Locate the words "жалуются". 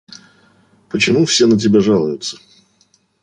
1.79-2.39